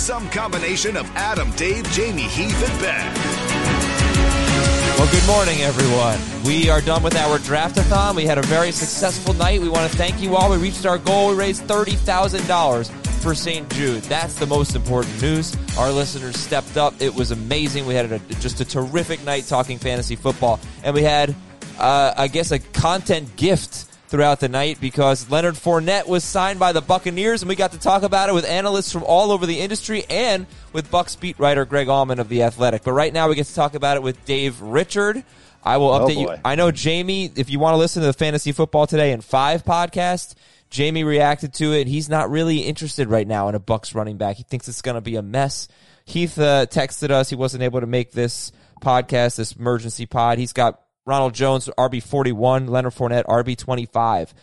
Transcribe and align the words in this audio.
some 0.00 0.30
combination 0.30 0.96
of 0.96 1.04
Adam, 1.14 1.50
Dave, 1.52 1.84
Jamey, 1.88 2.20
Heath, 2.20 2.70
and 2.70 2.80
Ben. 2.80 3.14
Well, 4.98 5.10
good 5.12 5.26
morning, 5.26 5.60
everyone. 5.60 6.18
We 6.42 6.70
are 6.70 6.80
done 6.80 7.02
with 7.02 7.14
our 7.16 7.38
draftathon. 7.38 8.16
We 8.16 8.24
had 8.24 8.38
a 8.38 8.42
very 8.42 8.72
successful 8.72 9.34
night. 9.34 9.60
We 9.60 9.68
want 9.68 9.90
to 9.90 9.96
thank 9.98 10.22
you 10.22 10.36
all. 10.36 10.50
We 10.50 10.56
reached 10.56 10.86
our 10.86 10.96
goal. 10.96 11.28
We 11.28 11.34
raised 11.36 11.64
$30,000 11.64 12.90
for 13.20 13.34
St. 13.34 13.68
Jude. 13.74 14.02
That's 14.04 14.34
the 14.34 14.46
most 14.46 14.74
important 14.74 15.20
news. 15.20 15.54
Our 15.76 15.90
listeners 15.90 16.36
stepped 16.36 16.78
up. 16.78 16.94
It 16.98 17.14
was 17.14 17.30
amazing. 17.30 17.84
We 17.84 17.94
had 17.94 18.10
a, 18.10 18.18
just 18.40 18.60
a 18.60 18.64
terrific 18.64 19.22
night 19.24 19.44
talking 19.46 19.78
fantasy 19.78 20.16
football. 20.16 20.60
And 20.82 20.94
we 20.94 21.02
had, 21.02 21.34
uh, 21.78 22.14
I 22.16 22.28
guess, 22.28 22.52
a 22.52 22.58
content 22.58 23.36
gift 23.36 23.89
throughout 24.10 24.40
the 24.40 24.48
night 24.48 24.80
because 24.80 25.30
Leonard 25.30 25.54
Fournette 25.54 26.08
was 26.08 26.24
signed 26.24 26.58
by 26.58 26.72
the 26.72 26.80
Buccaneers, 26.80 27.42
and 27.42 27.48
we 27.48 27.54
got 27.54 27.72
to 27.72 27.78
talk 27.78 28.02
about 28.02 28.28
it 28.28 28.34
with 28.34 28.44
analysts 28.44 28.92
from 28.92 29.04
all 29.04 29.30
over 29.30 29.46
the 29.46 29.60
industry 29.60 30.04
and 30.10 30.46
with 30.72 30.90
Bucs 30.90 31.18
beat 31.18 31.38
writer 31.38 31.64
Greg 31.64 31.86
Auman 31.86 32.18
of 32.18 32.28
The 32.28 32.42
Athletic. 32.42 32.82
But 32.82 32.92
right 32.92 33.12
now, 33.12 33.28
we 33.28 33.36
get 33.36 33.46
to 33.46 33.54
talk 33.54 33.74
about 33.74 33.96
it 33.96 34.02
with 34.02 34.24
Dave 34.24 34.60
Richard. 34.60 35.24
I 35.62 35.76
will 35.76 35.90
update 35.90 36.16
oh 36.26 36.32
you. 36.32 36.40
I 36.44 36.56
know 36.56 36.72
Jamey, 36.72 37.38
if 37.38 37.50
you 37.50 37.58
want 37.60 37.74
to 37.74 37.78
listen 37.78 38.00
to 38.02 38.06
the 38.06 38.12
Fantasy 38.12 38.50
Football 38.50 38.86
Today 38.86 39.12
in 39.12 39.20
Five 39.20 39.64
podcast, 39.64 40.34
Jamey 40.70 41.04
reacted 41.04 41.54
to 41.54 41.72
it. 41.72 41.86
He's 41.86 42.08
not 42.08 42.30
really 42.30 42.60
interested 42.60 43.08
right 43.08 43.26
now 43.26 43.48
in 43.48 43.54
a 43.54 43.60
Bucs 43.60 43.94
running 43.94 44.16
back. 44.16 44.36
He 44.36 44.42
thinks 44.42 44.68
it's 44.68 44.82
going 44.82 44.96
to 44.96 45.00
be 45.00 45.16
a 45.16 45.22
mess. 45.22 45.68
Heath 46.04 46.38
uh, 46.38 46.66
texted 46.66 47.10
us. 47.10 47.28
He 47.28 47.36
wasn't 47.36 47.62
able 47.62 47.80
to 47.80 47.86
make 47.86 48.10
this 48.10 48.50
podcast, 48.80 49.36
this 49.36 49.52
emergency 49.52 50.06
pod. 50.06 50.38
He's 50.38 50.52
got 50.52 50.80
Ronald 51.06 51.34
Jones, 51.34 51.68
RB 51.78 52.02
41, 52.02 52.66
Leonard 52.66 52.94
Fournette, 52.94 53.24
RB 53.24 53.56
25. 53.56 54.34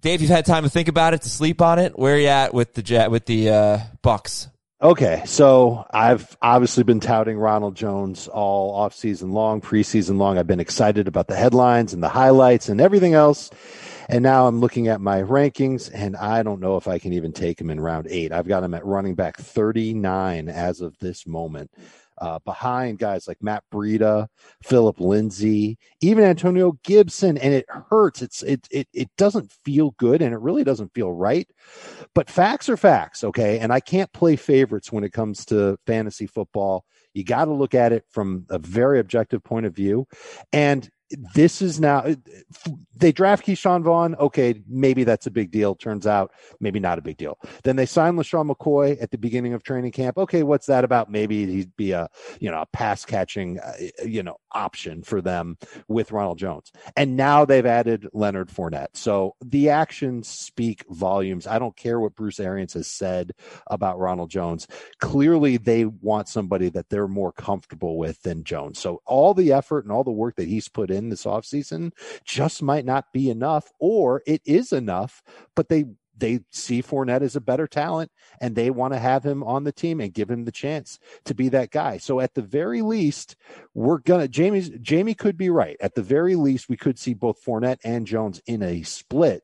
Dave, 0.00 0.20
you've 0.20 0.30
had 0.30 0.44
time 0.44 0.64
to 0.64 0.68
think 0.68 0.88
about 0.88 1.14
it, 1.14 1.22
to 1.22 1.30
sleep 1.30 1.62
on 1.62 1.78
it. 1.78 1.98
Where 1.98 2.14
are 2.14 2.18
you 2.18 2.26
at 2.28 2.52
with 2.52 2.74
the 2.74 2.82
jet 2.82 3.10
with 3.10 3.24
the 3.24 3.50
uh, 3.50 3.78
Bucs? 4.02 4.48
Okay, 4.82 5.22
so 5.24 5.86
I've 5.94 6.36
obviously 6.42 6.84
been 6.84 7.00
touting 7.00 7.38
Ronald 7.38 7.74
Jones 7.74 8.28
all 8.28 8.74
off 8.74 8.94
season 8.94 9.32
long, 9.32 9.62
preseason 9.62 10.18
long. 10.18 10.36
I've 10.36 10.46
been 10.46 10.60
excited 10.60 11.08
about 11.08 11.26
the 11.26 11.36
headlines 11.36 11.94
and 11.94 12.02
the 12.02 12.10
highlights 12.10 12.68
and 12.68 12.82
everything 12.82 13.14
else. 13.14 13.50
And 14.10 14.22
now 14.22 14.46
I'm 14.46 14.60
looking 14.60 14.88
at 14.88 15.00
my 15.00 15.22
rankings, 15.22 15.90
and 15.94 16.14
I 16.16 16.42
don't 16.42 16.60
know 16.60 16.76
if 16.76 16.86
I 16.86 16.98
can 16.98 17.14
even 17.14 17.32
take 17.32 17.58
him 17.58 17.70
in 17.70 17.80
round 17.80 18.06
eight. 18.10 18.30
I've 18.30 18.46
got 18.46 18.62
him 18.62 18.74
at 18.74 18.84
running 18.84 19.14
back 19.14 19.38
39 19.38 20.50
as 20.50 20.82
of 20.82 20.98
this 20.98 21.26
moment 21.26 21.70
uh, 22.18 22.38
behind 22.44 22.98
guys 22.98 23.26
like 23.26 23.42
Matt 23.42 23.64
Breida, 23.72 24.28
Philip 24.62 25.00
Lindsay, 25.00 25.78
even 26.00 26.24
Antonio 26.24 26.78
Gibson, 26.84 27.38
and 27.38 27.52
it 27.52 27.66
hurts. 27.90 28.22
It's 28.22 28.42
it 28.42 28.66
it 28.70 28.88
it 28.92 29.10
doesn't 29.16 29.52
feel 29.64 29.92
good, 29.98 30.22
and 30.22 30.34
it 30.34 30.40
really 30.40 30.64
doesn't 30.64 30.94
feel 30.94 31.12
right. 31.12 31.48
But 32.14 32.30
facts 32.30 32.68
are 32.68 32.76
facts, 32.76 33.24
okay. 33.24 33.58
And 33.58 33.72
I 33.72 33.80
can't 33.80 34.12
play 34.12 34.36
favorites 34.36 34.92
when 34.92 35.04
it 35.04 35.12
comes 35.12 35.44
to 35.46 35.78
fantasy 35.86 36.26
football. 36.26 36.84
You 37.14 37.24
got 37.24 37.44
to 37.46 37.52
look 37.52 37.74
at 37.74 37.92
it 37.92 38.04
from 38.10 38.46
a 38.50 38.58
very 38.58 38.98
objective 39.00 39.42
point 39.44 39.66
of 39.66 39.74
view, 39.74 40.06
and 40.52 40.88
this 41.34 41.62
is 41.62 41.80
now 41.80 42.14
they 42.96 43.12
draft 43.12 43.46
Ke'Shawn 43.46 43.82
Vaughn. 43.82 44.14
Okay, 44.16 44.62
maybe 44.68 45.04
that's 45.04 45.26
a 45.26 45.30
big 45.30 45.50
deal. 45.50 45.74
Turns 45.74 46.06
out 46.06 46.32
maybe 46.60 46.80
not 46.80 46.98
a 46.98 47.02
big 47.02 47.16
deal. 47.16 47.38
Then 47.62 47.76
they 47.76 47.86
sign 47.86 48.14
LeSean 48.14 48.50
McCoy 48.50 49.00
at 49.02 49.10
the 49.10 49.18
beginning 49.18 49.52
of 49.52 49.62
training 49.62 49.92
camp. 49.92 50.16
Okay, 50.16 50.42
what's 50.42 50.66
that 50.66 50.84
about? 50.84 51.10
Maybe 51.10 51.46
he'd 51.46 51.76
be 51.76 51.92
a 51.92 52.08
you 52.40 52.50
know 52.50 52.62
a 52.62 52.66
pass 52.66 53.04
catching 53.04 53.58
uh, 53.58 53.72
you 54.04 54.22
know 54.22 54.36
option 54.52 55.02
for 55.02 55.20
them 55.20 55.58
with 55.88 56.12
Ronald 56.12 56.38
Jones. 56.38 56.72
And 56.96 57.16
now 57.16 57.44
they've 57.44 57.66
added 57.66 58.08
Leonard 58.12 58.48
Fournette. 58.48 58.88
So 58.94 59.34
the 59.44 59.70
actions 59.70 60.28
speak 60.28 60.84
volumes. 60.90 61.46
I 61.46 61.58
don't 61.58 61.76
care 61.76 61.98
what 62.00 62.14
Bruce 62.14 62.40
Arians 62.40 62.74
has 62.74 62.86
said 62.86 63.32
about 63.68 63.98
Ronald 63.98 64.30
Jones. 64.30 64.68
Clearly, 65.00 65.56
they 65.56 65.84
want 65.84 66.28
somebody 66.28 66.68
that 66.70 66.88
they're 66.88 67.08
more 67.08 67.32
comfortable 67.32 67.98
with 67.98 68.22
than 68.22 68.44
Jones. 68.44 68.78
So 68.78 69.02
all 69.06 69.34
the 69.34 69.52
effort 69.52 69.84
and 69.84 69.92
all 69.92 70.04
the 70.04 70.10
work 70.10 70.36
that 70.36 70.48
he's 70.48 70.68
put 70.68 70.90
in 70.90 71.03
this 71.08 71.24
offseason 71.24 71.92
just 72.24 72.62
might 72.62 72.84
not 72.84 73.12
be 73.12 73.30
enough, 73.30 73.70
or 73.78 74.22
it 74.26 74.42
is 74.44 74.72
enough, 74.72 75.22
but 75.54 75.68
they 75.68 75.86
they 76.16 76.40
see 76.50 76.82
Fournette 76.82 77.22
as 77.22 77.36
a 77.36 77.40
better 77.40 77.66
talent 77.66 78.10
and 78.40 78.54
they 78.54 78.70
want 78.70 78.92
to 78.92 78.98
have 78.98 79.24
him 79.24 79.42
on 79.42 79.64
the 79.64 79.72
team 79.72 80.00
and 80.00 80.14
give 80.14 80.30
him 80.30 80.44
the 80.44 80.52
chance 80.52 80.98
to 81.24 81.34
be 81.34 81.48
that 81.48 81.70
guy. 81.70 81.98
So 81.98 82.20
at 82.20 82.34
the 82.34 82.42
very 82.42 82.82
least, 82.82 83.36
we're 83.74 83.98
gonna 83.98 84.28
Jamey's 84.28 84.70
Jamie 84.80 85.14
could 85.14 85.36
be 85.36 85.50
right. 85.50 85.76
At 85.80 85.94
the 85.94 86.02
very 86.02 86.36
least, 86.36 86.68
we 86.68 86.76
could 86.76 86.98
see 86.98 87.14
both 87.14 87.44
Fournette 87.44 87.80
and 87.84 88.06
Jones 88.06 88.40
in 88.46 88.62
a 88.62 88.82
split 88.82 89.42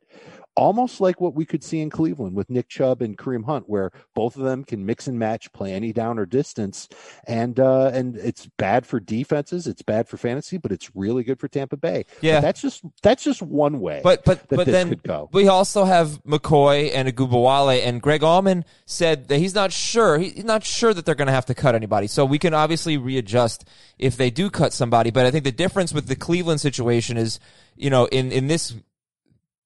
almost 0.57 1.01
like 1.01 1.21
what 1.21 1.35
we 1.35 1.45
could 1.45 1.63
see 1.63 1.81
in 1.81 1.91
Cleveland 1.91 2.35
with 2.35 2.51
Nick 2.51 2.69
Chubb 2.69 3.03
and 3.03 3.17
Kareem 3.17 3.45
Hunt, 3.45 3.69
where 3.69 3.91
both 4.15 4.37
of 4.37 4.43
them 4.43 4.65
can 4.65 4.85
mix 4.85 5.07
and 5.07 5.19
match, 5.19 5.53
play 5.53 5.73
any 5.73 5.93
down 5.93 6.19
or 6.19 6.27
distance, 6.27 6.89
and 7.27 7.59
uh, 7.59 7.91
and 7.93 8.17
it's 8.17 8.47
bad 8.59 8.87
for 8.87 9.01
defenses, 9.01 9.67
it's 9.67 9.83
bad 9.83 10.09
for 10.09 10.17
fantasy, 10.17 10.59
but 10.59 10.73
it's 10.73 10.95
really 10.95 11.23
good 11.23 11.39
for 11.39 11.49
Tampa 11.49 11.77
Bay. 11.77 12.05
Yeah, 12.21 12.37
but 12.37 12.41
that's 12.43 12.63
just 12.63 12.85
that's 13.03 13.25
just 13.25 13.43
one 13.43 13.81
way. 13.81 14.01
But 14.03 14.25
but 14.25 14.49
but 14.49 14.67
then 14.67 15.01
we 15.33 15.49
also 15.49 15.85
have 15.85 16.23
McCoy 16.25 16.91
and 16.95 17.09
Ogunbowale, 17.09 17.85
and 17.85 18.03
Greg 18.03 18.23
Auman 18.23 18.65
said 18.85 19.29
that 19.29 19.39
he's 19.39 19.55
not 19.55 19.73
sure. 19.73 20.19
He's 20.19 20.45
not 20.45 20.65
sure 20.65 20.93
that 20.93 21.07
they're 21.07 21.15
going 21.15 21.27
to 21.27 21.33
have 21.33 21.47
to 21.47 21.55
cut 21.55 21.75
anybody. 21.75 22.07
So 22.07 22.25
we 22.25 22.39
can 22.39 22.55
obviously 22.55 22.97
readjust 22.97 23.65
if 23.99 24.17
they 24.17 24.31
do 24.31 24.51
cut 24.51 24.73
somebody. 24.73 25.11
But 25.11 25.27
I 25.27 25.31
think 25.31 25.45
the 25.45 25.53
difference 25.53 25.93
with 25.93 26.07
the 26.07 26.17
Cleveland 26.17 26.61
situation 26.61 27.17
is, 27.17 27.41
you 27.77 27.91
know, 27.91 28.07
in 28.07 28.33
in 28.33 28.47
this 28.49 28.75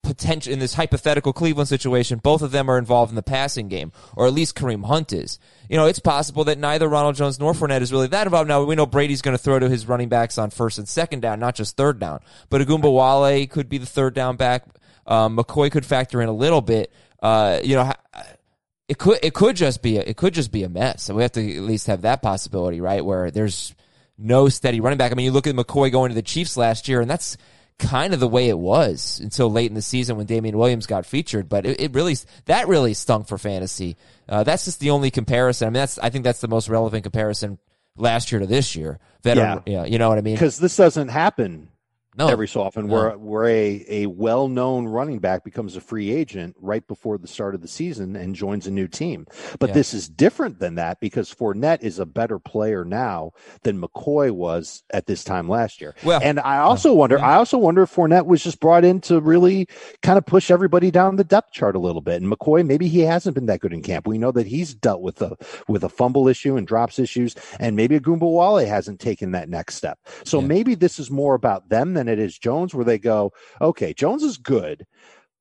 potential 0.05 0.53
in 0.53 0.59
this 0.59 0.75
hypothetical 0.75 1.33
Cleveland 1.33 1.69
situation, 1.69 2.19
both 2.19 2.43
of 2.43 2.53
them 2.53 2.71
are 2.71 2.79
involved 2.79 3.11
in 3.11 3.17
the 3.17 3.23
passing 3.23 3.69
game, 3.69 3.93
or 4.17 4.27
at 4.27 4.33
least 4.33 4.57
Kareem 4.57 4.85
Hunt 4.85 5.13
is. 5.13 5.39
You 5.69 5.77
know, 5.77 5.87
it's 5.87 5.99
possible 5.99 6.45
that 6.45 6.59
neither 6.59 6.89
Ronald 6.89 7.17
Jones 7.17 7.41
nor 7.41 7.53
Fournette 7.53 7.81
is 7.81 7.93
really 7.93 8.07
that 8.09 8.27
involved. 8.27 8.49
Now 8.49 8.63
we 8.63 8.75
know 8.75 8.87
Brady's 8.87 9.23
going 9.23 9.37
to 9.37 9.43
throw 9.43 9.59
to 9.59 9.69
his 9.69 9.89
running 9.89 10.09
backs 10.09 10.39
on 10.39 10.51
first 10.51 10.79
and 10.79 10.89
second 10.89 11.21
down, 11.21 11.41
not 11.41 11.55
just 11.55 11.77
third 11.77 11.99
down. 11.99 12.21
But 12.51 12.61
Ogunbowale 12.61 13.51
could 13.51 13.69
be 13.69 13.79
the 13.79 13.87
third 13.87 14.15
down 14.15 14.37
back. 14.37 14.65
Um, 15.07 15.37
McCoy 15.37 15.71
could 15.71 15.85
factor 15.85 16.23
in 16.23 16.29
a 16.29 16.33
little 16.33 16.61
bit. 16.61 16.93
Uh, 17.23 17.61
you 17.63 17.77
know, 17.77 17.93
it 18.89 18.99
could 18.99 19.19
it 19.23 19.35
could 19.35 19.57
just 19.57 19.83
be 19.83 19.97
a, 19.97 20.03
it 20.03 20.17
could 20.17 20.35
just 20.35 20.53
be 20.53 20.63
a 20.63 20.69
mess. 20.69 21.05
So 21.05 21.15
we 21.15 21.23
have 21.23 21.33
to 21.33 21.57
at 21.57 21.63
least 21.63 21.87
have 21.87 22.03
that 22.03 22.23
possibility, 22.23 22.81
right? 22.81 23.05
Where 23.05 23.31
there's 23.31 23.75
no 24.19 24.49
steady 24.49 24.81
running 24.81 24.99
back. 24.99 25.13
I 25.13 25.15
mean, 25.15 25.25
you 25.25 25.33
look 25.33 25.47
at 25.47 25.55
McCoy 25.55 25.91
going 25.91 26.11
to 26.11 26.15
the 26.15 26.23
Chiefs 26.23 26.57
last 26.57 26.89
year, 26.89 27.01
and 27.01 27.11
that's 27.11 27.37
kind 27.79 28.15
of 28.15 28.21
the 28.21 28.29
way 28.29 28.49
it 28.49 28.59
was 28.59 29.21
until 29.21 29.51
late 29.51 29.71
in 29.71 29.75
the 29.75 29.83
season 29.83 30.17
when 30.17 30.27
Damien 30.27 30.57
Williams 30.57 30.87
got 30.87 31.07
featured. 31.07 31.49
But 31.49 31.67
it, 31.67 31.81
it 31.81 31.95
really 31.95 32.17
that 32.47 32.69
really 32.69 32.95
stunk 32.95 33.29
for 33.29 33.39
fantasy. 33.39 33.97
Uh, 34.29 34.45
that's 34.45 34.65
just 34.65 34.81
the 34.81 34.91
only 34.91 35.11
comparison. 35.11 35.67
I 35.67 35.71
mean, 35.71 35.75
that's 35.75 35.99
I 35.99 36.11
think 36.11 36.25
that's 36.25 36.41
the 36.41 36.49
most 36.49 36.69
relevant 36.69 37.03
comparison 37.03 37.59
last 37.97 38.33
year 38.33 38.41
to 38.41 38.47
this 38.47 38.77
year. 38.77 38.99
Veteran, 39.23 39.63
yeah. 39.67 39.81
yeah, 39.81 39.85
you 39.85 39.99
know 39.99 40.09
what 40.09 40.19
I 40.19 40.23
mean? 40.23 40.35
Because 40.35 40.59
this 40.59 40.77
doesn't 40.77 41.09
happen 41.09 41.69
no. 42.17 42.29
every 42.29 42.49
so 42.49 42.63
often 42.63 42.87
no. 42.87 42.93
where 42.93 43.19
where 43.19 43.45
a, 43.47 43.85
a 43.89 44.07
well 44.07 44.49
known 44.49 44.87
running 44.87 45.19
back 45.19 45.45
becomes 45.45 45.77
a 45.77 45.81
free 45.81 46.11
agent 46.11 46.57
right 46.61 46.87
before 46.87 47.19
the 47.19 47.27
start 47.27 47.55
of 47.55 47.61
the 47.61 47.69
season 47.69 48.17
and 48.17 48.35
joins 48.35 48.67
a 48.67 48.71
new 48.71 48.89
team. 48.89 49.27
But 49.59 49.71
yeah. 49.71 49.75
this 49.75 49.95
is 49.95 50.09
different 50.09 50.59
than 50.59 50.77
that 50.77 51.01
because 51.01 51.33
Fournette 51.35 51.83
is 51.83 51.99
a 51.99 52.07
better 52.07 52.39
player 52.39 52.85
now 52.85 53.33
than 53.63 53.81
McCoy 53.81 54.31
was 54.31 54.83
at 54.93 55.07
this 55.07 55.25
time 55.25 55.49
last 55.49 55.81
year. 55.81 55.95
Well, 56.05 56.21
and 56.23 56.41
I 56.41 56.59
also 56.59 56.93
uh, 56.93 56.95
wonder, 56.95 57.17
yeah. 57.19 57.29
I 57.29 57.35
also 57.35 57.59
wonder 57.59 57.83
if 57.83 57.95
Fournette 57.95 58.27
was 58.27 58.43
just 58.43 58.61
brought 58.61 58.85
in 58.85 59.01
to 59.03 59.21
really 59.21 59.67
kind 60.03 60.19
of 60.19 60.27
push 60.27 60.51
everybody 60.51 60.91
down 60.91 61.17
the 61.17 61.25
depth 61.25 61.53
chart 61.53 61.77
a 61.77 61.81
little 61.81 62.01
bit. 62.01 62.23
And 62.23 62.33
McCoy, 62.33 62.67
maybe 62.67 62.89
he 62.89 63.01
hasn't 63.01 63.35
been 63.35 63.47
that 63.47 63.61
good 63.61 63.73
in 63.73 63.83
camp. 63.83 64.07
We 64.07 64.19
know 64.19 64.33
that 64.33 64.47
he's 64.47 64.75
dealt 64.75 65.03
with 65.03 65.21
a 65.23 65.37
with 65.69 65.85
a 65.85 65.89
fumble 65.89 66.29
issue 66.29 66.57
and 66.57 66.67
drops 66.67 66.99
issues, 66.99 67.35
and 67.59 67.77
maybe 67.77 67.97
a 67.97 68.01
Ogunbowale 68.01 68.67
hasn't 68.67 69.01
taken 69.01 69.33
that 69.33 69.49
next 69.49 69.75
step. 69.77 69.99
So 70.25 70.41
yeah. 70.41 70.47
maybe 70.47 70.75
this 70.75 70.99
is 70.99 71.11
more 71.11 71.35
about 71.35 71.69
them 71.69 71.95
than 71.95 72.04
than 72.05 72.19
it 72.19 72.23
is 72.23 72.39
Jones, 72.39 72.75
where 72.75 72.85
they 72.85 72.99
go, 72.99 73.33
okay, 73.61 73.93
Jones 73.93 74.23
is 74.23 74.39
good. 74.39 74.87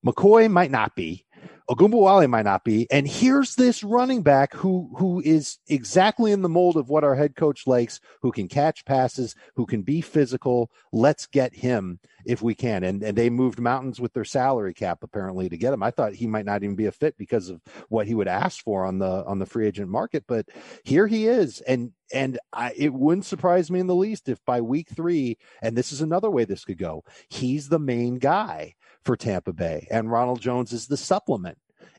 McCoy 0.06 0.50
might 0.52 0.72
not 0.72 0.96
be. 0.96 1.26
Ogunbowale 1.70 2.30
might 2.30 2.46
not 2.46 2.64
be. 2.64 2.88
And 2.92 3.08
here's 3.08 3.56
this 3.56 3.84
running 3.84 4.22
back 4.22 4.54
who 4.54 4.90
who 4.98 5.22
is 5.22 5.60
exactly 5.68 6.32
in 6.32 6.42
the 6.42 6.50
mold 6.50 6.76
of 6.76 6.90
what 6.90 7.04
our 7.04 7.16
head 7.16 7.36
coach 7.36 7.66
likes, 7.66 8.00
who 8.22 8.32
can 8.32 8.48
catch 8.48 8.86
passes, 8.86 9.36
who 9.56 9.66
can 9.66 9.82
be 9.82 10.02
physical. 10.02 10.70
Let's 10.92 11.26
get 11.26 11.56
him 11.56 12.00
if 12.26 12.42
we 12.42 12.54
can. 12.54 12.84
And 12.84 13.02
and 13.02 13.18
they 13.18 13.30
moved 13.30 13.60
mountains 13.60 14.02
with 14.02 14.14
their 14.14 14.26
salary 14.26 14.74
cap 14.74 15.00
apparently 15.04 15.48
to 15.50 15.58
get 15.58 15.74
him. 15.74 15.84
I 15.84 15.92
thought 15.92 16.14
he 16.14 16.28
might 16.28 16.46
not 16.46 16.64
even 16.64 16.76
be 16.76 16.86
a 16.88 16.92
fit 16.92 17.18
because 17.18 17.50
of 17.50 17.62
what 17.90 18.08
he 18.08 18.16
would 18.16 18.28
ask 18.28 18.64
for 18.64 18.86
on 18.86 19.00
the 19.00 19.24
on 19.26 19.40
the 19.40 19.46
free 19.46 19.68
agent 19.68 19.90
market, 19.90 20.26
but 20.28 20.48
here 20.84 21.08
he 21.08 21.28
is. 21.28 21.62
And 21.62 21.94
and 22.14 22.40
I, 22.52 22.74
it 22.78 22.94
wouldn't 22.94 23.26
surprise 23.26 23.72
me 23.72 23.80
in 23.80 23.88
the 23.88 23.96
least 23.96 24.30
if 24.30 24.44
by 24.46 24.62
week 24.62 24.90
three, 24.90 25.38
and 25.62 25.76
this 25.76 25.92
is 25.92 26.02
another 26.02 26.30
way 26.30 26.46
this 26.46 26.66
could 26.66 26.78
go, 26.78 27.04
he's 27.30 27.70
the 27.70 27.80
main 27.80 28.16
guy 28.16 28.76
for 29.04 29.18
Tampa 29.18 29.54
Bay, 29.54 29.88
and 29.92 30.12
Ronald 30.12 30.40
Jones 30.42 30.72
is 30.72 30.88
the 30.88 30.98
supplement. 30.98 31.53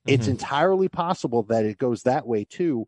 Mm-hmm. 0.06 0.14
It's 0.14 0.28
entirely 0.28 0.88
possible 0.88 1.44
that 1.44 1.64
it 1.64 1.78
goes 1.78 2.02
that 2.02 2.26
way 2.26 2.44
too. 2.44 2.86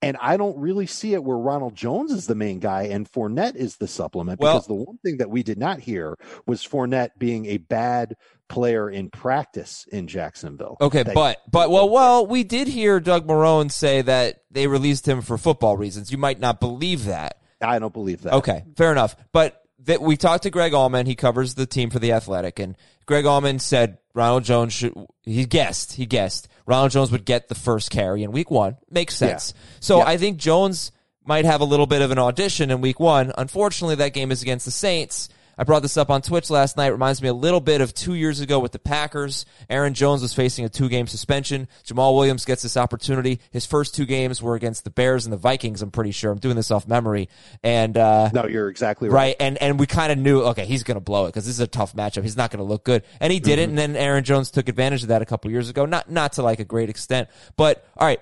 And 0.00 0.16
I 0.20 0.36
don't 0.36 0.56
really 0.58 0.86
see 0.86 1.14
it 1.14 1.24
where 1.24 1.36
Ronald 1.36 1.74
Jones 1.74 2.12
is 2.12 2.28
the 2.28 2.36
main 2.36 2.60
guy 2.60 2.84
and 2.84 3.10
Fournette 3.10 3.56
is 3.56 3.78
the 3.78 3.88
supplement. 3.88 4.38
Well, 4.38 4.54
because 4.54 4.68
the 4.68 4.74
one 4.74 4.98
thing 4.98 5.16
that 5.16 5.28
we 5.28 5.42
did 5.42 5.58
not 5.58 5.80
hear 5.80 6.16
was 6.46 6.64
Fournette 6.64 7.10
being 7.18 7.46
a 7.46 7.56
bad 7.56 8.14
player 8.48 8.88
in 8.88 9.10
practice 9.10 9.86
in 9.90 10.06
Jacksonville. 10.06 10.76
Okay, 10.80 11.02
That- 11.02 11.14
but 11.16 11.38
but 11.50 11.70
well, 11.70 11.88
well, 11.90 12.24
we 12.26 12.44
did 12.44 12.68
hear 12.68 13.00
Doug 13.00 13.26
Marrone 13.26 13.72
say 13.72 14.00
that 14.02 14.42
they 14.52 14.68
released 14.68 15.06
him 15.08 15.20
for 15.20 15.36
football 15.36 15.76
reasons. 15.76 16.12
You 16.12 16.18
might 16.18 16.38
not 16.38 16.60
believe 16.60 17.06
that. 17.06 17.38
I 17.60 17.80
don't 17.80 17.92
believe 17.92 18.22
that. 18.22 18.34
Okay, 18.34 18.64
fair 18.76 18.92
enough. 18.92 19.16
But 19.32 19.60
that 19.80 20.00
we 20.00 20.16
talked 20.16 20.44
to 20.44 20.50
Greg 20.50 20.72
Auman. 20.74 21.06
He 21.06 21.16
covers 21.16 21.54
the 21.54 21.66
team 21.66 21.90
for 21.90 21.98
the 21.98 22.12
Athletic, 22.12 22.60
and 22.60 22.76
Greg 23.06 23.24
Auman 23.24 23.60
said 23.60 23.98
Ronald 24.14 24.44
Jones 24.44 24.72
should. 24.74 24.94
He 25.22 25.44
guessed. 25.44 25.94
He 25.94 26.06
guessed 26.06 26.46
Ronald 26.68 26.92
Jones 26.92 27.10
would 27.10 27.24
get 27.24 27.48
the 27.48 27.54
first 27.54 27.90
carry 27.90 28.22
in 28.22 28.30
Week 28.30 28.50
One. 28.50 28.76
Makes 28.90 29.16
sense. 29.16 29.54
So 29.80 29.98
Yeah. 29.98 30.04
I 30.04 30.18
think 30.18 30.36
Jones 30.36 30.92
might 31.24 31.46
have 31.46 31.62
a 31.62 31.64
little 31.64 31.86
bit 31.86 32.02
of 32.02 32.10
an 32.10 32.18
audition 32.18 32.70
in 32.70 32.82
Week 32.82 33.00
One. 33.00 33.32
Unfortunately, 33.38 33.94
that 33.96 34.12
game 34.12 34.30
is 34.30 34.42
against 34.42 34.66
the 34.66 34.70
Saints. 34.70 35.30
I 35.58 35.64
brought 35.64 35.82
this 35.82 35.96
up 35.96 36.08
on 36.08 36.22
Twitch 36.22 36.50
last 36.50 36.76
night. 36.76 36.88
Reminds 36.88 37.20
me 37.20 37.28
a 37.28 37.34
little 37.34 37.60
bit 37.60 37.80
of 37.80 37.92
two 37.92 38.14
years 38.14 38.40
ago 38.40 38.60
with 38.60 38.72
the 38.72 38.78
Packers. 38.78 39.44
Aaron 39.68 39.92
Jones 39.92 40.22
was 40.22 40.32
facing 40.32 40.64
a 40.64 40.68
two 40.68 40.88
game 40.88 41.08
suspension. 41.08 41.66
Jamaal 41.84 42.14
Williams 42.14 42.44
gets 42.44 42.62
this 42.62 42.76
opportunity. 42.76 43.40
His 43.50 43.66
first 43.66 43.94
two 43.94 44.06
games 44.06 44.40
were 44.40 44.54
against 44.54 44.84
the 44.84 44.90
Bears 44.90 45.26
and 45.26 45.32
the 45.32 45.36
Vikings, 45.36 45.82
I'm 45.82 45.90
pretty 45.90 46.12
sure. 46.12 46.30
I'm 46.30 46.38
doing 46.38 46.54
this 46.56 46.70
off 46.70 46.86
memory. 46.86 47.28
And, 47.62 47.96
uh, 47.96 48.30
No, 48.32 48.46
you're 48.46 48.68
exactly 48.68 49.08
right. 49.08 49.14
right? 49.14 49.36
And 49.40 49.58
and 49.58 49.80
we 49.80 49.86
kind 49.86 50.12
of 50.12 50.18
knew, 50.18 50.42
okay, 50.42 50.64
he's 50.64 50.84
going 50.84 50.94
to 50.96 51.00
blow 51.00 51.24
it 51.26 51.30
because 51.30 51.44
this 51.46 51.54
is 51.54 51.60
a 51.60 51.66
tough 51.66 51.94
matchup. 51.96 52.22
He's 52.22 52.36
not 52.36 52.50
going 52.50 52.58
to 52.58 52.64
look 52.64 52.84
good, 52.84 53.02
and 53.20 53.32
he 53.32 53.40
didn't. 53.40 53.70
And 53.70 53.78
then 53.78 53.96
Aaron 53.96 54.22
Jones 54.22 54.50
took 54.52 54.68
advantage 54.68 55.02
of 55.02 55.08
that 55.08 55.22
a 55.22 55.26
couple 55.26 55.50
years 55.50 55.68
ago, 55.68 55.84
not 55.86 56.08
not 56.10 56.34
to 56.34 56.42
like 56.42 56.60
a 56.60 56.64
great 56.64 56.88
extent, 56.88 57.28
but 57.56 57.84
all 57.96 58.06
right, 58.06 58.20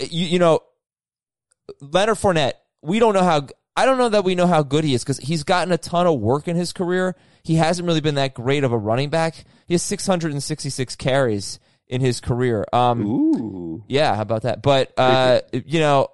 you 0.00 0.24
you 0.26 0.38
know, 0.38 0.60
Leonard 1.80 2.16
Fournette. 2.16 2.54
We 2.80 2.98
don't 2.98 3.12
know 3.12 3.24
how. 3.24 3.46
I 3.78 3.86
don't 3.86 3.96
know 3.96 4.08
that 4.08 4.24
we 4.24 4.34
know 4.34 4.48
how 4.48 4.64
good 4.64 4.82
he 4.82 4.92
is 4.92 5.04
because 5.04 5.18
he's 5.18 5.44
gotten 5.44 5.72
a 5.72 5.78
ton 5.78 6.08
of 6.08 6.18
work 6.18 6.48
in 6.48 6.56
his 6.56 6.72
career. 6.72 7.14
He 7.44 7.54
hasn't 7.54 7.86
really 7.86 8.00
been 8.00 8.16
that 8.16 8.34
great 8.34 8.64
of 8.64 8.72
a 8.72 8.76
running 8.76 9.08
back. 9.08 9.44
He 9.68 9.74
has 9.74 9.84
666 9.84 10.96
carries 10.96 11.60
in 11.86 12.00
his 12.00 12.18
career. 12.18 12.64
Um, 12.72 13.06
Ooh. 13.06 13.84
yeah, 13.86 14.16
how 14.16 14.22
about 14.22 14.42
that? 14.42 14.62
But 14.62 14.92
uh, 14.98 15.42
you 15.52 15.78
know, 15.78 16.08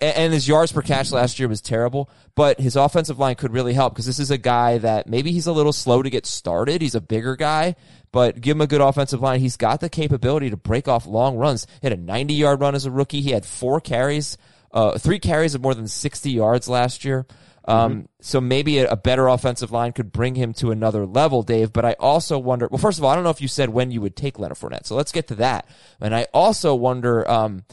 and 0.00 0.32
his 0.32 0.48
yards 0.48 0.72
per 0.72 0.82
catch 0.82 1.12
last 1.12 1.38
year 1.38 1.48
was 1.48 1.60
terrible. 1.60 2.10
But 2.34 2.58
his 2.58 2.74
offensive 2.74 3.16
line 3.16 3.36
could 3.36 3.52
really 3.52 3.74
help 3.74 3.92
because 3.92 4.06
this 4.06 4.18
is 4.18 4.32
a 4.32 4.38
guy 4.38 4.78
that 4.78 5.06
maybe 5.06 5.30
he's 5.30 5.46
a 5.46 5.52
little 5.52 5.72
slow 5.72 6.02
to 6.02 6.10
get 6.10 6.26
started. 6.26 6.82
He's 6.82 6.96
a 6.96 7.00
bigger 7.00 7.36
guy, 7.36 7.76
but 8.10 8.40
give 8.40 8.56
him 8.56 8.60
a 8.60 8.66
good 8.66 8.80
offensive 8.80 9.20
line. 9.20 9.38
He's 9.38 9.56
got 9.56 9.78
the 9.78 9.88
capability 9.88 10.50
to 10.50 10.56
break 10.56 10.88
off 10.88 11.06
long 11.06 11.36
runs. 11.36 11.68
He 11.80 11.86
had 11.86 11.96
a 11.96 12.02
90 12.02 12.34
yard 12.34 12.60
run 12.60 12.74
as 12.74 12.86
a 12.86 12.90
rookie. 12.90 13.20
He 13.20 13.30
had 13.30 13.46
four 13.46 13.80
carries, 13.80 14.36
uh, 14.72 14.98
three 14.98 15.18
carries 15.18 15.54
of 15.54 15.62
more 15.62 15.74
than 15.74 15.88
60 15.88 16.30
yards 16.30 16.68
last 16.68 17.04
year. 17.04 17.26
Um, 17.64 18.08
so 18.20 18.40
maybe 18.40 18.78
a, 18.78 18.90
a 18.90 18.96
better 18.96 19.28
offensive 19.28 19.70
line 19.70 19.92
could 19.92 20.10
bring 20.10 20.34
him 20.34 20.52
to 20.54 20.70
another 20.70 21.06
level, 21.06 21.42
Dave. 21.42 21.72
But 21.72 21.84
I 21.84 21.92
also 21.94 22.38
wonder. 22.38 22.68
Well, 22.68 22.78
first 22.78 22.98
of 22.98 23.04
all, 23.04 23.10
I 23.10 23.14
don't 23.14 23.24
know 23.24 23.30
if 23.30 23.40
you 23.40 23.48
said 23.48 23.70
when 23.70 23.90
you 23.90 24.00
would 24.00 24.16
take 24.16 24.38
Leonard 24.38 24.58
Fournette, 24.58 24.86
so 24.86 24.96
let's 24.96 25.12
get 25.12 25.28
to 25.28 25.36
that. 25.36 25.66
And 26.00 26.14
I 26.14 26.26
also 26.34 26.74
wonder 26.74 27.28
um, 27.30 27.64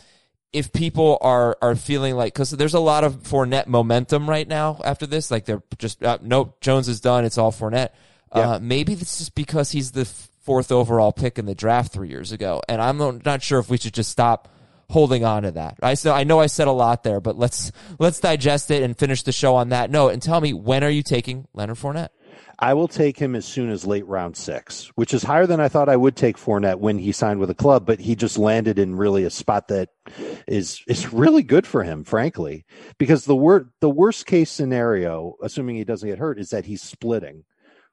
if 0.53 0.71
people 0.71 1.17
are 1.21 1.57
are 1.61 1.75
feeling 1.75 2.15
like 2.15 2.33
because 2.33 2.51
there's 2.51 2.75
a 2.75 2.79
lot 2.79 3.03
of 3.03 3.23
Fournette 3.23 3.67
momentum 3.67 4.29
right 4.29 4.47
now 4.47 4.79
after 4.83 5.07
this. 5.07 5.31
Like 5.31 5.45
they're 5.45 5.63
just 5.79 6.03
uh, 6.03 6.19
nope, 6.21 6.61
Jones 6.61 6.87
is 6.87 7.01
done. 7.01 7.25
It's 7.25 7.37
all 7.37 7.51
Fournette. 7.51 7.89
Uh, 8.31 8.59
maybe 8.61 8.93
this 8.93 9.21
is 9.21 9.31
because 9.31 9.71
he's 9.71 9.91
the 9.91 10.05
fourth 10.05 10.71
overall 10.71 11.11
pick 11.11 11.39
in 11.39 11.47
the 11.47 11.55
draft 11.55 11.91
three 11.91 12.09
years 12.09 12.31
ago, 12.31 12.61
and 12.69 12.79
I'm 12.79 13.21
not 13.25 13.41
sure 13.41 13.57
if 13.57 13.71
we 13.71 13.77
should 13.77 13.95
just 13.95 14.11
stop 14.11 14.47
holding 14.89 15.23
on 15.23 15.43
to 15.43 15.51
that. 15.51 15.77
I 15.81 15.93
so 15.93 16.13
I 16.13 16.23
know 16.23 16.39
I 16.39 16.47
said 16.47 16.67
a 16.67 16.71
lot 16.73 17.03
there, 17.03 17.19
but 17.19 17.37
let's 17.37 17.71
let's 17.99 18.19
digest 18.19 18.71
it 18.71 18.83
and 18.83 18.97
finish 18.97 19.23
the 19.23 19.31
show 19.31 19.55
on 19.55 19.69
that 19.69 19.89
note. 19.91 20.09
And 20.09 20.21
tell 20.21 20.41
me 20.41 20.53
when 20.53 20.83
are 20.83 20.89
you 20.89 21.03
taking 21.03 21.47
Leonard 21.53 21.77
Fournette? 21.77 22.09
I 22.61 22.73
will 22.73 22.89
take 22.89 23.17
him 23.17 23.35
as 23.35 23.45
soon 23.45 23.69
as 23.69 23.87
late 23.87 24.05
round 24.05 24.35
six, 24.35 24.87
which 24.95 25.13
is 25.13 25.23
higher 25.23 25.47
than 25.47 25.61
I 25.61 25.69
thought 25.69 25.87
I 25.87 25.95
would 25.95 26.17
take 26.17 26.37
Fournette 26.37 26.79
when 26.79 26.97
he 26.97 27.13
signed 27.13 27.39
with 27.39 27.49
a 27.49 27.55
club, 27.55 27.85
but 27.85 28.01
he 28.01 28.15
just 28.15 28.37
landed 28.37 28.77
in 28.77 28.97
really 28.97 29.23
a 29.23 29.29
spot 29.29 29.69
that 29.69 29.89
is 30.45 30.83
is 30.85 31.13
really 31.13 31.43
good 31.43 31.65
for 31.65 31.83
him, 31.83 32.03
frankly. 32.03 32.65
Because 32.97 33.25
the 33.25 33.35
wor- 33.35 33.71
the 33.79 33.89
worst 33.89 34.25
case 34.25 34.51
scenario, 34.51 35.35
assuming 35.41 35.77
he 35.77 35.85
doesn't 35.85 36.07
get 36.07 36.19
hurt, 36.19 36.39
is 36.39 36.49
that 36.49 36.65
he's 36.65 36.81
splitting 36.81 37.45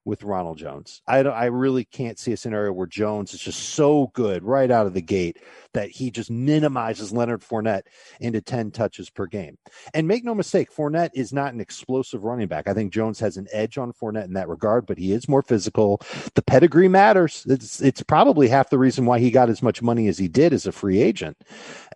with 0.06 0.23
Ronald 0.23 0.56
Jones. 0.56 1.03
I 1.06 1.19
I 1.19 1.47
really 1.47 1.85
can't 1.85 2.19
see 2.19 2.32
a 2.32 2.37
scenario 2.37 2.73
where 2.73 2.87
Jones 2.87 3.35
is 3.35 3.41
just 3.41 3.70
so 3.70 4.11
good 4.14 4.44
right 4.44 4.70
out 4.70 4.87
of 4.87 4.94
the 4.94 5.03
gate 5.03 5.38
that 5.75 5.91
he 5.91 6.11
just 6.11 6.31
minimizes 6.31 7.12
Leonard 7.12 7.43
Fournette 7.43 7.82
into 8.20 8.41
10 8.41 8.70
touches 8.70 9.11
per 9.11 9.26
game. 9.26 9.58
And 9.93 10.06
make 10.08 10.25
no 10.25 10.35
mistake, 10.35 10.73
Fournette 10.73 11.11
is 11.12 11.32
not 11.32 11.53
an 11.53 11.61
explosive 11.61 12.23
running 12.23 12.47
back. 12.47 12.69
I 12.69 12.73
think 12.73 12.93
Jones 12.93 13.19
has 13.19 13.37
an 13.37 13.49
edge 13.53 13.76
on 13.76 13.93
Fournette 13.93 14.25
in 14.26 14.35
that 14.35 14.49
regard, 14.49 14.87
but 14.87 14.97
he 14.97 15.12
is 15.12 15.29
more 15.29 15.43
physical. 15.43 16.00
The 16.35 16.43
pedigree 16.43 16.88
matters. 16.88 17.44
It's 17.49 17.82
it's 17.82 18.03
probably 18.03 18.49
half 18.49 18.70
the 18.70 18.79
reason 18.79 19.06
why 19.06 19.19
he 19.19 19.31
got 19.32 19.50
as 19.50 19.61
much 19.61 19.82
money 19.82 20.06
as 20.06 20.19
he 20.19 20.29
did 20.29 20.53
as 20.53 20.67
a 20.67 20.73
free 20.73 21.03
agent. 21.03 21.37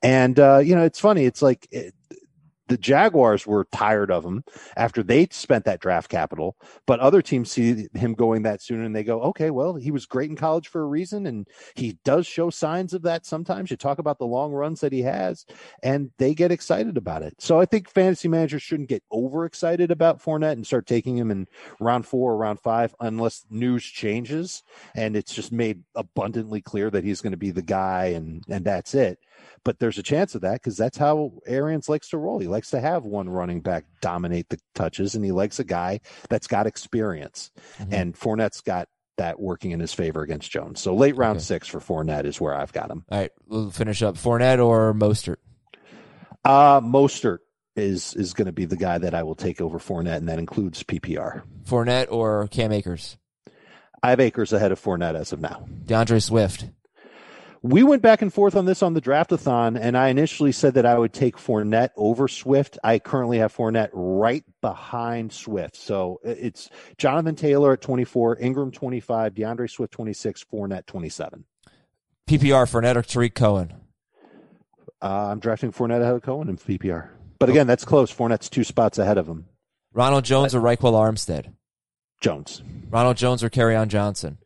And 0.02 0.38
uh, 0.38 0.58
you 0.58 0.74
know, 0.74 0.84
it's 0.84 1.00
funny. 1.00 1.24
It's 1.24 1.42
like 1.42 1.68
it, 1.70 1.94
the 2.70 2.78
Jaguars 2.78 3.48
were 3.48 3.66
tired 3.72 4.12
of 4.12 4.24
him 4.24 4.44
after 4.76 5.02
they 5.02 5.26
spent 5.32 5.64
that 5.64 5.80
draft 5.80 6.08
capital, 6.08 6.56
but 6.86 7.00
other 7.00 7.20
teams 7.20 7.50
see 7.50 7.88
him 7.94 8.14
going 8.14 8.42
that 8.42 8.62
soon 8.62 8.84
and 8.84 8.94
they 8.94 9.02
go, 9.02 9.20
okay, 9.22 9.50
well, 9.50 9.74
he 9.74 9.90
was 9.90 10.06
great 10.06 10.30
in 10.30 10.36
college 10.36 10.68
for 10.68 10.82
a 10.82 10.86
reason. 10.86 11.26
And 11.26 11.48
he 11.74 11.98
does 12.04 12.28
show 12.28 12.48
signs 12.48 12.94
of 12.94 13.02
that 13.02 13.26
sometimes. 13.26 13.72
You 13.72 13.76
talk 13.76 13.98
about 13.98 14.20
the 14.20 14.26
long 14.26 14.52
runs 14.52 14.80
that 14.82 14.92
he 14.92 15.02
has 15.02 15.46
and 15.82 16.12
they 16.18 16.32
get 16.32 16.52
excited 16.52 16.96
about 16.96 17.22
it. 17.24 17.34
So 17.40 17.58
I 17.58 17.64
think 17.66 17.90
fantasy 17.90 18.28
managers 18.28 18.62
shouldn't 18.62 18.88
get 18.88 19.02
overexcited 19.10 19.90
about 19.90 20.22
Fournette 20.22 20.52
and 20.52 20.64
start 20.64 20.86
taking 20.86 21.18
him 21.18 21.32
in 21.32 21.48
round 21.80 22.06
four 22.06 22.32
or 22.32 22.36
round 22.36 22.60
five 22.60 22.94
unless 23.00 23.46
news 23.50 23.82
changes 23.82 24.62
and 24.94 25.16
it's 25.16 25.34
just 25.34 25.50
made 25.50 25.82
abundantly 25.96 26.60
clear 26.60 26.88
that 26.88 27.02
he's 27.02 27.20
going 27.20 27.32
to 27.32 27.36
be 27.36 27.50
the 27.50 27.62
guy 27.62 28.06
and, 28.06 28.44
and 28.48 28.64
that's 28.64 28.94
it 28.94 29.18
but 29.64 29.78
there's 29.78 29.98
a 29.98 30.02
chance 30.02 30.34
of 30.34 30.40
that 30.42 30.54
because 30.54 30.76
that's 30.76 30.98
how 30.98 31.32
Arians 31.46 31.88
likes 31.88 32.08
to 32.10 32.18
roll. 32.18 32.38
He 32.38 32.48
likes 32.48 32.70
to 32.70 32.80
have 32.80 33.04
one 33.04 33.28
running 33.28 33.60
back 33.60 33.84
dominate 34.00 34.48
the 34.48 34.58
touches, 34.74 35.14
and 35.14 35.24
he 35.24 35.32
likes 35.32 35.58
a 35.58 35.64
guy 35.64 36.00
that's 36.28 36.46
got 36.46 36.66
experience. 36.66 37.50
Mhm. 37.78 37.92
And 37.92 38.14
Fournette's 38.14 38.60
got 38.60 38.88
that 39.16 39.38
working 39.38 39.72
in 39.72 39.80
his 39.80 39.92
favor 39.92 40.22
against 40.22 40.50
Jones. 40.50 40.80
So 40.80 40.94
late 40.94 41.16
round 41.16 41.36
Okay. 41.36 41.44
six 41.44 41.68
for 41.68 41.78
Fournette 41.80 42.24
is 42.24 42.40
where 42.40 42.54
I've 42.54 42.72
got 42.72 42.90
him. 42.90 43.04
All 43.10 43.18
right, 43.18 43.30
we'll 43.46 43.70
finish 43.70 44.02
up. 44.02 44.16
Fournette 44.16 44.64
or 44.64 44.94
Mostert? 44.94 45.36
Uh 46.44 46.80
Mostert 46.80 47.38
is 47.76 48.14
is 48.14 48.32
going 48.32 48.46
to 48.46 48.52
be 48.52 48.64
the 48.64 48.76
guy 48.76 48.98
that 48.98 49.14
I 49.14 49.22
will 49.22 49.34
take 49.34 49.60
over 49.60 49.78
Fournette, 49.78 50.16
and 50.16 50.28
that 50.28 50.38
includes 50.38 50.82
PPR. 50.82 51.42
Fournette 51.64 52.08
or 52.10 52.48
Cam 52.48 52.72
Akers? 52.72 53.18
I 54.02 54.10
have 54.10 54.20
Akers 54.20 54.52
ahead 54.54 54.72
of 54.72 54.80
Fournette 54.80 55.14
as 55.14 55.32
of 55.32 55.40
now. 55.40 55.66
D'Andre 55.84 56.18
Swift. 56.20 56.70
We 57.62 57.82
went 57.82 58.00
back 58.00 58.22
and 58.22 58.32
forth 58.32 58.56
on 58.56 58.64
this 58.64 58.82
on 58.82 58.94
the 58.94 59.02
draftathon, 59.02 59.78
and 59.78 59.96
I 59.96 60.08
initially 60.08 60.50
said 60.52 60.74
that 60.74 60.86
I 60.86 60.96
would 60.96 61.12
take 61.12 61.36
Fournette 61.36 61.90
over 61.94 62.26
Swift. 62.26 62.78
I 62.82 62.98
currently 62.98 63.38
have 63.38 63.54
Fournette 63.54 63.90
right 63.92 64.44
behind 64.62 65.30
Swift. 65.32 65.76
So 65.76 66.20
it's 66.24 66.70
Jonathan 66.96 67.34
Taylor 67.34 67.74
at 67.74 67.82
24, 67.82 68.38
Ingram 68.38 68.70
25, 68.70 69.34
D'Andre 69.34 69.66
Swift 69.66 69.92
26, 69.92 70.46
Fournette 70.50 70.86
27. 70.86 71.44
PPR 72.26 72.70
Fournette 72.70 72.96
or 72.96 73.02
Tarik 73.02 73.34
Cohen? 73.34 73.74
Uh, 75.02 75.28
I'm 75.28 75.40
drafting 75.40 75.70
Fournette 75.70 76.00
ahead 76.00 76.14
of 76.14 76.22
Cohen 76.22 76.48
in 76.48 76.56
PPR. 76.56 77.10
But 77.38 77.50
again, 77.50 77.66
that's 77.66 77.84
close. 77.84 78.12
Fournette's 78.14 78.48
two 78.48 78.64
spots 78.64 78.98
ahead 78.98 79.18
of 79.18 79.26
him. 79.26 79.46
Ronald 79.92 80.24
Jones 80.24 80.54
or 80.54 80.60
Ryquell 80.60 80.92
Armstead? 80.92 81.52
Jones. 82.20 82.62
Ronald 82.90 83.16
Jones 83.16 83.42
or 83.42 83.50
Kerryon 83.50 83.88
Johnson? 83.88 84.38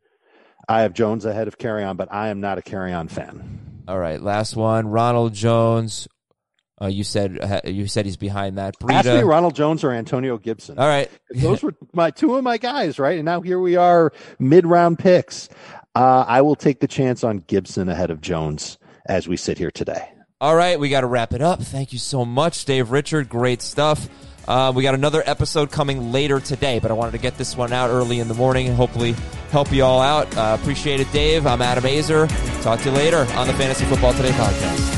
I 0.68 0.82
have 0.82 0.94
Jones 0.94 1.24
ahead 1.24 1.48
of 1.48 1.58
Kerryon, 1.58 1.96
but 1.96 2.12
I 2.12 2.28
am 2.28 2.40
not 2.40 2.58
a 2.58 2.62
Kerryon 2.62 3.10
fan. 3.10 3.82
All 3.86 3.98
right, 3.98 4.20
last 4.20 4.56
one. 4.56 4.88
Ronald 4.88 5.34
Jones. 5.34 6.08
Uh, 6.80 6.86
you 6.86 7.04
said 7.04 7.62
you 7.66 7.86
said 7.86 8.04
he's 8.04 8.16
behind 8.16 8.58
that. 8.58 8.74
Ask 8.88 9.06
me 9.06 9.20
Ronald 9.20 9.54
Jones 9.54 9.84
or 9.84 9.92
Antonio 9.92 10.38
Gibson. 10.38 10.78
All 10.78 10.88
right. 10.88 11.08
Those 11.30 11.62
were 11.62 11.74
my 11.92 12.10
two 12.10 12.34
of 12.34 12.42
my 12.42 12.58
guys, 12.58 12.98
right? 12.98 13.16
And 13.16 13.24
now 13.24 13.40
here 13.40 13.60
we 13.60 13.76
are, 13.76 14.12
mid 14.38 14.66
round 14.66 14.98
picks. 14.98 15.48
Uh, 15.94 16.24
I 16.26 16.42
will 16.42 16.56
take 16.56 16.80
the 16.80 16.88
chance 16.88 17.22
on 17.22 17.38
Gibson 17.38 17.88
ahead 17.88 18.10
of 18.10 18.20
Jones 18.20 18.78
as 19.06 19.28
we 19.28 19.36
sit 19.36 19.58
here 19.58 19.70
today. 19.70 20.10
All 20.40 20.56
right, 20.56 20.78
we 20.80 20.88
got 20.88 21.02
to 21.02 21.06
wrap 21.06 21.32
it 21.32 21.40
up. 21.40 21.62
Thank 21.62 21.92
you 21.92 21.98
so 21.98 22.24
much, 22.24 22.64
Dave 22.64 22.90
Richard. 22.90 23.28
Great 23.28 23.62
stuff. 23.62 24.08
Uh, 24.46 24.72
we 24.74 24.82
got 24.82 24.94
another 24.94 25.22
episode 25.24 25.70
coming 25.70 26.12
later 26.12 26.40
today, 26.40 26.80
but 26.80 26.90
I 26.90 26.94
wanted 26.94 27.12
to 27.12 27.18
get 27.18 27.38
this 27.38 27.56
one 27.56 27.72
out 27.72 27.88
early 27.90 28.18
in 28.18 28.28
the 28.28 28.34
morning 28.34 28.66
and 28.66 28.76
hopefully 28.76 29.14
help 29.54 29.70
you 29.70 29.84
all 29.84 30.00
out. 30.00 30.36
Uh, 30.36 30.58
appreciate 30.60 30.98
it, 30.98 31.12
Dave. 31.12 31.46
I'm 31.46 31.62
Adam 31.62 31.84
Aizer. 31.84 32.28
Talk 32.60 32.80
to 32.80 32.90
you 32.90 32.96
later 32.96 33.24
on 33.36 33.46
the 33.46 33.52
Fantasy 33.52 33.84
Football 33.84 34.12
Today 34.12 34.32
podcast. 34.32 34.93